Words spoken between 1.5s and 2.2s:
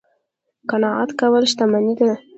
شتمني ده